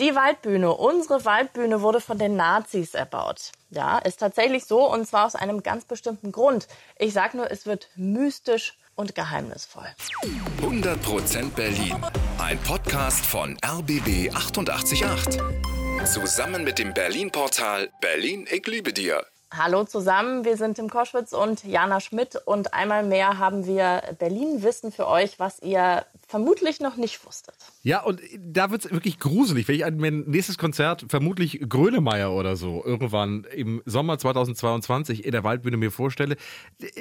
[0.00, 3.52] Die Waldbühne, unsere Waldbühne wurde von den Nazis erbaut.
[3.70, 6.66] Ja, ist tatsächlich so und zwar aus einem ganz bestimmten Grund.
[6.98, 9.86] Ich sag nur, es wird mystisch und geheimnisvoll.
[10.60, 11.94] 100% Berlin.
[12.38, 15.40] Ein Podcast von RBB 888.
[16.12, 19.24] Zusammen mit dem Berlin-Portal Berlin, ich liebe dir.
[19.56, 24.90] Hallo zusammen, wir sind Tim Koschwitz und Jana Schmidt und einmal mehr haben wir Berlin-Wissen
[24.90, 27.54] für euch, was ihr vermutlich noch nicht wusstet.
[27.82, 32.32] Ja, und da wird es wirklich gruselig, wenn ich an mein nächstes Konzert vermutlich Grönemeyer
[32.32, 36.36] oder so irgendwann im Sommer 2022 in der Waldbühne mir vorstelle,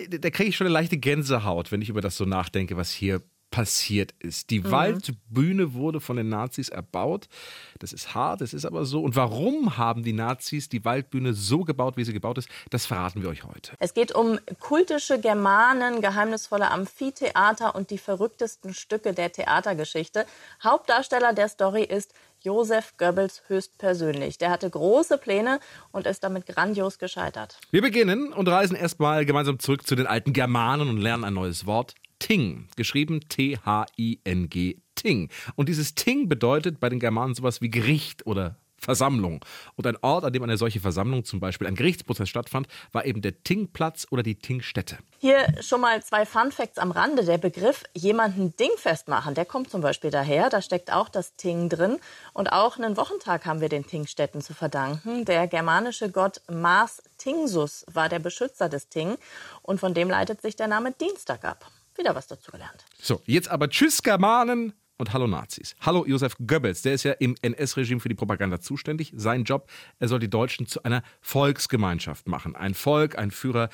[0.09, 3.21] da kriege ich schon eine leichte Gänsehaut, wenn ich über das so nachdenke, was hier
[3.53, 4.49] passiert ist.
[4.49, 4.71] Die mhm.
[4.71, 7.29] Waldbühne wurde von den Nazis erbaut.
[7.77, 9.03] Das ist hart, das ist aber so.
[9.03, 13.21] Und warum haben die Nazis die Waldbühne so gebaut, wie sie gebaut ist, das verraten
[13.21, 13.73] wir euch heute.
[13.77, 20.25] Es geht um kultische Germanen, geheimnisvolle Amphitheater und die verrücktesten Stücke der Theatergeschichte.
[20.63, 24.39] Hauptdarsteller der Story ist Josef Goebbels höchstpersönlich.
[24.39, 25.59] Der hatte große Pläne
[25.91, 27.59] und ist damit grandios gescheitert.
[27.69, 31.67] Wir beginnen und reisen erstmal gemeinsam zurück zu den alten Germanen und lernen ein neues
[31.67, 31.93] Wort.
[32.23, 35.29] Ting, geschrieben T-H-I-N-G, Ting.
[35.55, 39.43] Und dieses Ting bedeutet bei den Germanen sowas wie Gericht oder Versammlung.
[39.75, 43.21] Und ein Ort, an dem eine solche Versammlung, zum Beispiel ein Gerichtsprozess stattfand, war eben
[43.21, 44.99] der Tingplatz oder die Tingstätte.
[45.19, 47.25] Hier schon mal zwei Fun Facts am Rande.
[47.25, 50.49] Der Begriff jemanden dingfest machen, der kommt zum Beispiel daher.
[50.49, 51.99] Da steckt auch das Ting drin.
[52.31, 55.25] Und auch einen Wochentag haben wir den Tingstätten zu verdanken.
[55.25, 59.17] Der germanische Gott Mars Tingsus war der Beschützer des Ting.
[59.61, 61.69] Und von dem leitet sich der Name Dienstag ab.
[61.95, 62.85] Wieder was dazu gelernt.
[62.99, 65.75] So, jetzt aber Tschüss, Germanen und Hallo Nazis.
[65.81, 69.13] Hallo Josef Goebbels, der ist ja im NS-Regime für die Propaganda zuständig.
[69.15, 69.69] Sein Job,
[69.99, 72.55] er soll die Deutschen zu einer Volksgemeinschaft machen.
[72.55, 73.69] Ein Volk, ein Führer,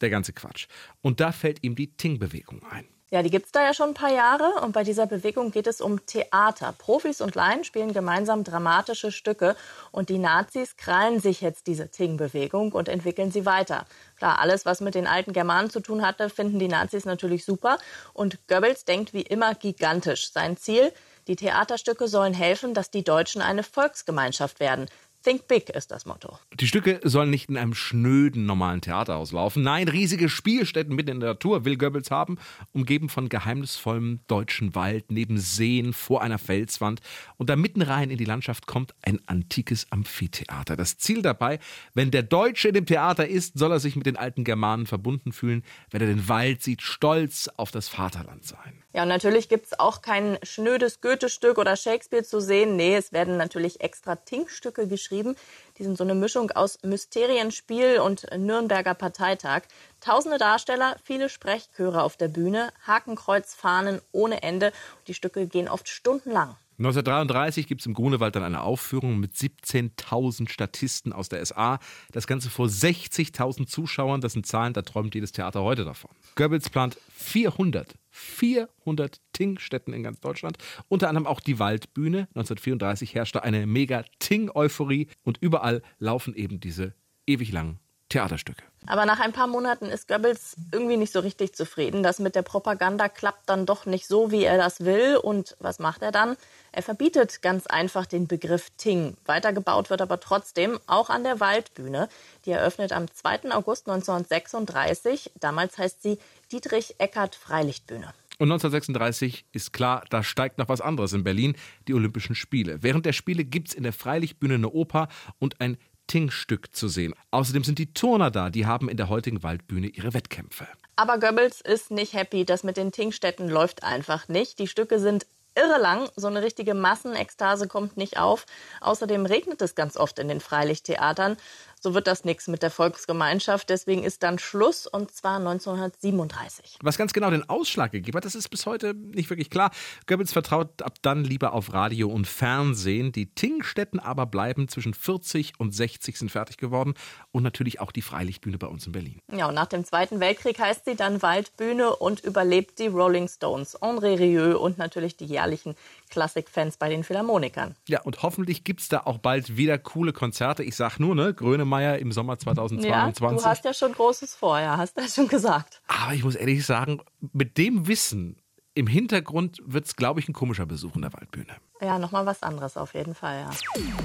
[0.00, 0.66] der ganze Quatsch.
[1.02, 2.88] Und da fällt ihm die Ting-Bewegung ein.
[3.12, 5.80] Ja, die gibt's da ja schon ein paar Jahre und bei dieser Bewegung geht es
[5.80, 6.72] um Theater.
[6.78, 9.56] Profis und Laien spielen gemeinsam dramatische Stücke
[9.90, 13.84] und die Nazis krallen sich jetzt diese Ting-Bewegung und entwickeln sie weiter.
[14.16, 17.78] Klar, alles, was mit den alten Germanen zu tun hatte, finden die Nazis natürlich super
[18.12, 20.30] und Goebbels denkt wie immer gigantisch.
[20.30, 20.92] Sein Ziel,
[21.26, 24.86] die Theaterstücke sollen helfen, dass die Deutschen eine Volksgemeinschaft werden.
[25.22, 26.38] Think big ist das Motto.
[26.54, 29.62] Die Stücke sollen nicht in einem schnöden normalen Theaterhaus laufen.
[29.62, 32.38] Nein, riesige Spielstätten mitten in der Natur will Goebbels haben,
[32.72, 37.00] umgeben von geheimnisvollem deutschen Wald, neben Seen, vor einer Felswand.
[37.36, 40.74] Und da mitten rein in die Landschaft kommt ein antikes Amphitheater.
[40.74, 41.58] Das Ziel dabei,
[41.92, 45.32] wenn der Deutsche in dem Theater ist, soll er sich mit den alten Germanen verbunden
[45.32, 45.64] fühlen.
[45.90, 48.82] Wenn er den Wald sieht, stolz auf das Vaterland sein.
[48.94, 52.74] Ja, und natürlich gibt's auch kein schnödes Goethe-Stück oder Shakespeare zu sehen.
[52.74, 55.09] Nee, es werden natürlich extra Tinkstücke geschrieben.
[55.10, 59.62] Die sind so eine Mischung aus Mysterienspiel und Nürnberger Parteitag.
[60.00, 64.72] Tausende Darsteller, viele Sprechchöre auf der Bühne, Hakenkreuzfahnen ohne Ende.
[65.06, 66.56] Die Stücke gehen oft stundenlang.
[66.80, 71.78] 1933 gibt es im Grunewald dann eine Aufführung mit 17.000 Statisten aus der SA.
[72.10, 74.22] Das Ganze vor 60.000 Zuschauern.
[74.22, 76.10] Das sind Zahlen, da träumt jedes Theater heute davon.
[76.36, 80.56] Goebbels plant 400 400 Ting-Stätten in ganz Deutschland,
[80.88, 82.28] unter anderem auch die Waldbühne.
[82.34, 86.94] 1934 herrschte eine mega Ting-Euphorie und überall laufen eben diese
[87.26, 87.78] ewig langen
[88.10, 88.62] Theaterstücke.
[88.86, 92.02] Aber nach ein paar Monaten ist Goebbels irgendwie nicht so richtig zufrieden.
[92.02, 95.16] Das mit der Propaganda klappt dann doch nicht so, wie er das will.
[95.16, 96.36] Und was macht er dann?
[96.72, 99.16] Er verbietet ganz einfach den Begriff Ting.
[99.26, 102.08] Weitergebaut wird aber trotzdem, auch an der Waldbühne.
[102.46, 103.52] Die eröffnet am 2.
[103.52, 105.30] August 1936.
[105.38, 106.18] Damals heißt sie
[106.50, 108.12] Dietrich Eckert Freilichtbühne.
[108.40, 111.56] Und 1936 ist klar, da steigt noch was anderes in Berlin,
[111.86, 112.82] die Olympischen Spiele.
[112.82, 115.76] Während der Spiele gibt es in der Freilichtbühne eine Oper und ein
[116.10, 117.14] Ting-Stück zu sehen.
[117.30, 120.66] Außerdem sind die Turner da, die haben in der heutigen Waldbühne ihre Wettkämpfe.
[120.96, 124.58] Aber Goebbels ist nicht happy, das mit den Tingstätten läuft einfach nicht.
[124.58, 126.08] Die Stücke sind irre lang.
[126.16, 128.46] So eine richtige Massenekstase kommt nicht auf.
[128.80, 131.36] Außerdem regnet es ganz oft in den Freilichttheatern
[131.80, 133.70] so wird das nichts mit der Volksgemeinschaft.
[133.70, 136.78] Deswegen ist dann Schluss und zwar 1937.
[136.82, 139.70] Was ganz genau den Ausschlag gegeben hat, das ist bis heute nicht wirklich klar.
[140.06, 143.12] Goebbels vertraut ab dann lieber auf Radio und Fernsehen.
[143.12, 146.94] Die Tingstätten aber bleiben zwischen 40 und 60 sind fertig geworden
[147.32, 149.20] und natürlich auch die Freilichtbühne bei uns in Berlin.
[149.32, 153.80] Ja, und nach dem Zweiten Weltkrieg heißt sie dann Waldbühne und überlebt die Rolling Stones,
[153.80, 155.74] André Rieu und natürlich die jährlichen
[156.10, 157.74] Klassikfans bei den Philharmonikern.
[157.88, 160.62] Ja, und hoffentlich gibt es da auch bald wieder coole Konzerte.
[160.62, 163.20] Ich sag nur, ne, Grönemeyer im Sommer 2022.
[163.20, 165.80] Ja, du hast ja schon Großes vor, ja, hast du ja schon gesagt.
[165.86, 167.00] Aber ich muss ehrlich sagen,
[167.32, 168.36] mit dem Wissen
[168.74, 171.56] im Hintergrund wird es, glaube ich, ein komischer Besuch in der Waldbühne.
[171.80, 173.50] Ja, nochmal was anderes auf jeden Fall, ja.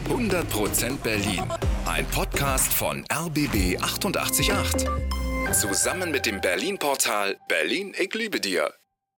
[0.10, 1.44] 100% Berlin.
[1.86, 4.52] Ein Podcast von RBB 888.
[5.52, 8.74] Zusammen mit dem Berlin-Portal Berlin, ich liebe dir.